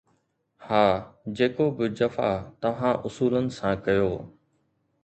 [0.67, 0.79] ها،
[1.39, 2.29] جيڪو به جفا
[2.61, 4.11] توهان اصولن سان ڪيو